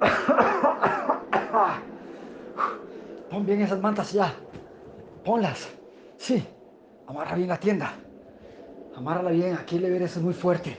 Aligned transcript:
Pon 3.30 3.46
bien 3.46 3.62
esas 3.62 3.80
mantas 3.80 4.12
ya. 4.12 4.34
Ponlas. 5.24 5.68
Sí. 6.16 6.44
Amarra 7.06 7.36
bien 7.36 7.48
la 7.48 7.58
tienda. 7.58 7.92
Amárrala 8.94 9.30
bien. 9.30 9.54
Aquí 9.54 9.76
el 9.76 9.84
Everest 9.84 10.16
es 10.16 10.22
muy 10.22 10.34
fuerte. 10.34 10.76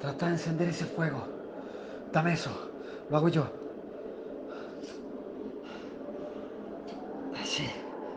Trata 0.00 0.26
de 0.26 0.32
encender 0.32 0.68
ese 0.68 0.84
fuego. 0.84 1.26
Dame 2.12 2.34
eso. 2.34 2.50
Lo 3.08 3.16
hago 3.16 3.28
yo. 3.28 3.46
Sí, 7.44 7.68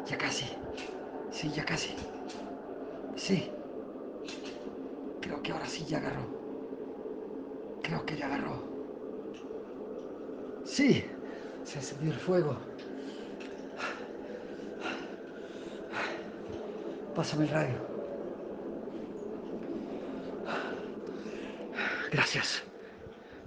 ya 0.05 0.17
casi. 0.17 0.45
Sí, 1.31 1.51
ya 1.51 1.65
casi. 1.65 1.95
Sí. 3.15 3.51
Que 5.45 5.51
ahora 5.51 5.67
sí 5.67 5.85
ya 5.85 5.99
agarró. 5.99 6.25
Creo 7.83 8.03
que 8.03 8.17
ya 8.17 8.25
agarró. 8.25 8.63
Sí, 10.65 11.05
se 11.63 11.77
encendió 11.77 12.11
el 12.11 12.17
fuego. 12.17 12.57
Pásame 17.13 17.43
el 17.43 17.51
radio. 17.51 17.75
Gracias. 22.11 22.63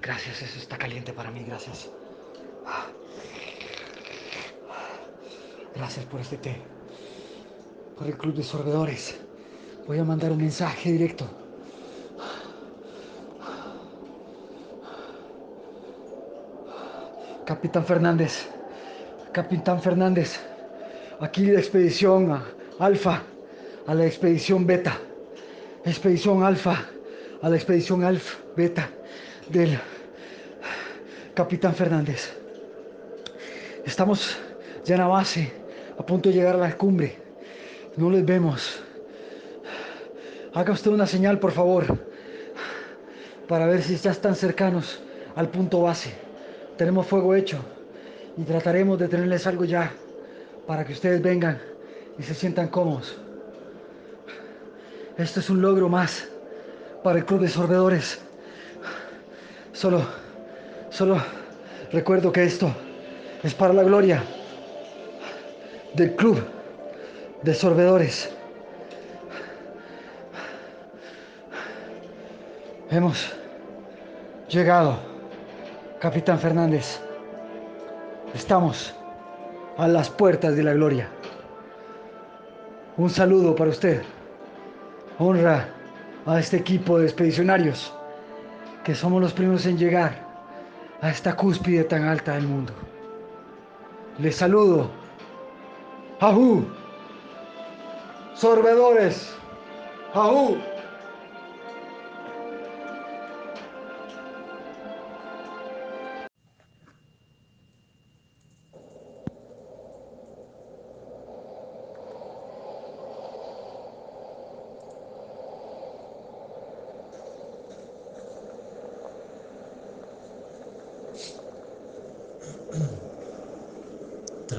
Gracias, 0.00 0.42
eso 0.42 0.58
está 0.60 0.78
caliente 0.78 1.12
para 1.12 1.32
mí, 1.32 1.42
gracias. 1.42 1.90
Gracias 5.74 6.06
por 6.06 6.20
este 6.20 6.38
té. 6.38 6.62
Por 7.96 8.06
el 8.06 8.16
club 8.16 8.34
de 8.34 8.44
sorbedores. 8.44 9.18
Voy 9.88 9.98
a 9.98 10.04
mandar 10.04 10.30
un 10.30 10.38
mensaje 10.38 10.92
directo. 10.92 11.47
Capitán 17.48 17.86
Fernández. 17.86 18.46
Capitán 19.32 19.80
Fernández. 19.80 20.38
Aquí 21.18 21.46
la 21.46 21.60
expedición 21.60 22.42
Alfa 22.78 23.22
a 23.86 23.94
la 23.94 24.04
expedición 24.04 24.66
Beta. 24.66 24.98
Expedición 25.82 26.42
Alfa 26.42 26.76
a 27.40 27.48
la 27.48 27.56
expedición 27.56 28.04
Alfa 28.04 28.36
Beta 28.54 28.90
del 29.48 29.78
Capitán 31.32 31.74
Fernández. 31.74 32.36
Estamos 33.82 34.36
ya 34.84 34.96
en 34.96 35.00
la 35.00 35.06
base, 35.06 35.50
a 35.98 36.04
punto 36.04 36.28
de 36.28 36.34
llegar 36.34 36.56
a 36.56 36.58
la 36.58 36.76
cumbre. 36.76 37.16
No 37.96 38.10
les 38.10 38.26
vemos. 38.26 38.78
Haga 40.52 40.74
usted 40.74 40.90
una 40.90 41.06
señal, 41.06 41.38
por 41.38 41.52
favor, 41.52 41.98
para 43.48 43.66
ver 43.66 43.82
si 43.82 43.96
ya 43.96 44.10
están 44.10 44.34
cercanos 44.34 45.00
al 45.34 45.48
punto 45.48 45.80
base. 45.80 46.27
Tenemos 46.78 47.08
fuego 47.08 47.34
hecho 47.34 47.58
y 48.36 48.44
trataremos 48.44 49.00
de 49.00 49.08
tenerles 49.08 49.48
algo 49.48 49.64
ya 49.64 49.90
para 50.64 50.84
que 50.84 50.92
ustedes 50.92 51.20
vengan 51.20 51.60
y 52.16 52.22
se 52.22 52.34
sientan 52.34 52.68
cómodos. 52.68 53.18
Esto 55.16 55.40
es 55.40 55.50
un 55.50 55.60
logro 55.60 55.88
más 55.88 56.28
para 57.02 57.18
el 57.18 57.24
Club 57.24 57.40
de 57.40 57.48
Sorbedores. 57.48 58.20
Solo, 59.72 60.02
solo 60.90 61.20
recuerdo 61.90 62.30
que 62.30 62.44
esto 62.44 62.72
es 63.42 63.54
para 63.54 63.74
la 63.74 63.82
gloria 63.82 64.22
del 65.94 66.14
Club 66.14 66.40
de 67.42 67.54
Sorbedores. 67.54 68.30
Hemos 72.88 73.32
llegado, 74.48 75.07
Capitán 76.00 76.38
Fernández. 76.38 77.00
Estamos 78.32 78.94
a 79.76 79.88
las 79.88 80.08
puertas 80.08 80.54
de 80.54 80.62
la 80.62 80.72
gloria. 80.72 81.08
Un 82.96 83.10
saludo 83.10 83.56
para 83.56 83.70
usted. 83.70 84.02
Honra 85.18 85.68
a 86.24 86.38
este 86.38 86.58
equipo 86.58 87.00
de 87.00 87.06
expedicionarios, 87.06 87.92
que 88.84 88.94
somos 88.94 89.20
los 89.20 89.32
primeros 89.32 89.66
en 89.66 89.76
llegar 89.76 90.24
a 91.00 91.10
esta 91.10 91.34
cúspide 91.34 91.82
tan 91.82 92.04
alta 92.04 92.34
del 92.34 92.46
mundo. 92.46 92.72
Les 94.18 94.36
saludo. 94.36 94.90
¡Ajú! 96.20 96.64
Sorbedores. 98.36 99.34
¡Ajú! 100.14 100.58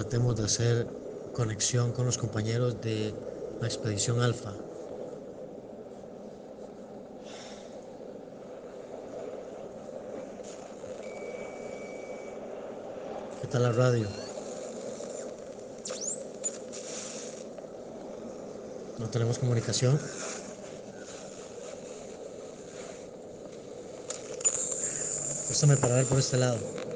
Tratemos 0.09 0.35
de 0.37 0.43
hacer 0.43 0.87
conexión 1.33 1.91
con 1.91 2.07
los 2.07 2.17
compañeros 2.17 2.81
de 2.81 3.13
la 3.61 3.67
expedición 3.67 4.19
Alfa. 4.21 4.53
¿Qué 13.39 13.47
tal 13.49 13.61
la 13.61 13.71
radio? 13.71 14.07
No 18.97 19.07
tenemos 19.11 19.37
comunicación. 19.37 19.99
Préstame 25.45 25.77
para 25.77 25.97
ver 25.97 26.05
por 26.07 26.17
este 26.17 26.37
lado. 26.37 26.88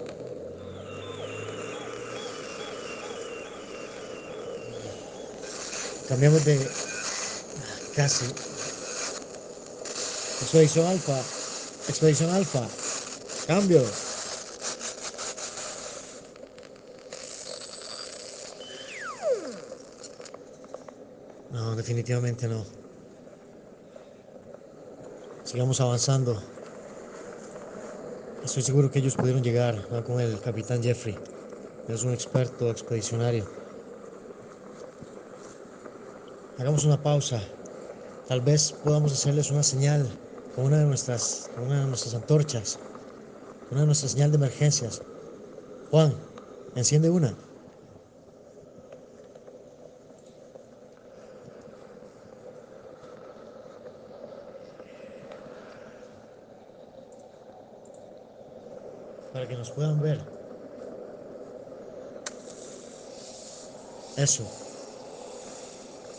Cambiamos 6.07 6.43
de. 6.45 6.59
Casi. 7.95 8.25
Expedición 10.41 10.87
Alfa. 10.87 11.17
Expedición 11.87 12.29
Alfa. 12.31 12.67
Cambio. 13.47 13.83
No, 21.51 21.75
definitivamente 21.75 22.47
no. 22.47 22.65
Sigamos 25.43 25.79
avanzando. 25.79 26.41
Estoy 28.43 28.63
seguro 28.63 28.91
que 28.91 28.99
ellos 28.99 29.15
pudieron 29.15 29.41
llegar 29.41 29.87
¿no? 29.89 30.03
con 30.03 30.19
el 30.19 30.39
capitán 30.41 30.83
Jeffrey. 30.83 31.17
Es 31.87 32.03
un 32.03 32.13
experto 32.13 32.69
expedicionario. 32.69 33.62
Hagamos 36.57 36.85
una 36.85 37.01
pausa. 37.01 37.41
Tal 38.27 38.41
vez 38.41 38.73
podamos 38.83 39.11
hacerles 39.11 39.49
una 39.49 39.63
señal 39.63 40.07
con 40.55 40.65
una 40.65 40.77
de 40.77 40.85
nuestras, 40.85 41.49
con 41.55 41.65
una 41.65 41.81
de 41.81 41.87
nuestras 41.87 42.13
antorchas, 42.13 42.77
una 43.71 43.81
de 43.81 43.85
nuestras 43.87 44.11
señales 44.11 44.33
de 44.33 44.37
emergencias. 44.37 45.01
Juan, 45.89 46.13
enciende 46.75 47.09
una. 47.09 47.33
Para 59.33 59.47
que 59.47 59.55
nos 59.55 59.71
puedan 59.71 59.99
ver. 59.99 60.21
Eso. 64.15 64.72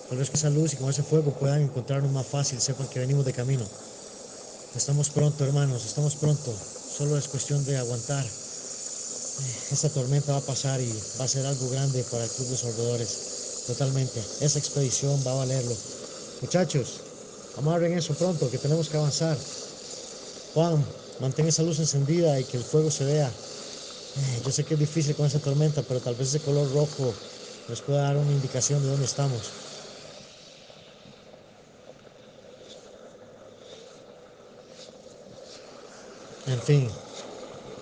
Tal 0.09 0.19
vez 0.19 0.31
que 0.31 0.37
esa 0.37 0.51
luz 0.51 0.75
y 0.75 0.77
con 0.77 0.91
ese 0.91 1.03
fuego 1.03 1.33
puedan 1.33 1.63
encontrarnos 1.63 2.13
más 2.13 2.27
fácil, 2.27 2.61
sepan 2.61 2.89
que 2.89 3.01
venimos 3.01 3.25
de 3.25 3.33
camino. 3.33 3.65
Estamos 4.77 5.09
pronto, 5.11 5.45
hermanos, 5.45 5.85
estamos 5.85 6.17
pronto. 6.17 6.55
Solo 6.97 7.17
es 7.17 7.29
cuestión 7.29 7.65
de 7.65 7.77
aguantar. 7.79 8.25
Esta 9.71 9.89
tormenta 9.89 10.33
va 10.33 10.39
a 10.39 10.43
pasar 10.43 10.81
y 10.81 10.93
va 11.19 11.25
a 11.25 11.29
ser 11.29 11.47
algo 11.47 11.69
grande 11.71 12.05
para 12.11 12.25
el 12.25 12.31
Club 12.31 12.49
de 12.49 12.57
Sorbedores. 12.57 13.65
Totalmente. 13.67 14.23
Esa 14.41 14.59
expedición 14.59 15.19
va 15.27 15.33
a 15.33 15.37
valerlo. 15.37 15.75
Muchachos, 16.43 17.01
amarren 17.57 17.97
eso 17.97 18.15
pronto, 18.15 18.51
que 18.51 18.59
tenemos 18.59 18.89
que 18.89 18.97
avanzar. 18.97 19.39
Juan, 20.53 20.85
mantén 21.21 21.49
esa 21.49 21.63
luz 21.63 21.79
encendida 21.79 22.39
y 22.39 22.45
que 22.45 22.59
el 22.59 22.65
fuego 22.65 22.91
se 22.91 23.05
vea. 23.05 23.31
Yo 24.45 24.53
sé 24.53 24.65
que 24.65 24.75
es 24.75 24.81
difícil 24.81 25.17
con 25.17 25.27
esa 25.27 25.39
tormenta, 25.39 25.83
pero 25.83 26.01
tal 26.01 26.15
vez 26.15 26.29
ese 26.29 26.41
color 26.41 26.71
rojo 26.73 27.15
nos 27.69 27.81
pueda 27.81 28.03
dar 28.03 28.17
una 28.17 28.31
indicación 28.31 28.83
de 28.83 28.89
dónde 28.89 29.07
estamos. 29.07 29.64
En 36.47 36.61
fin, 36.61 36.91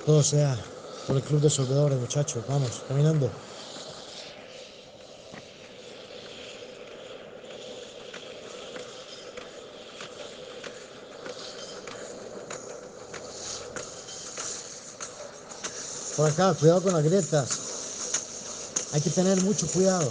todo 0.07 0.23
sea 0.23 0.57
por 1.07 1.17
el 1.17 1.23
club 1.23 1.41
de 1.41 1.51
solvedores, 1.51 1.99
muchachos. 1.99 2.45
Vamos, 2.49 2.83
caminando. 2.87 3.29
Por 16.17 16.31
acá, 16.31 16.55
cuidado 16.55 16.83
con 16.83 16.93
las 16.93 17.03
grietas. 17.03 17.59
Hay 18.93 19.01
que 19.01 19.11
tener 19.11 19.43
mucho 19.43 19.67
cuidado. 19.67 20.09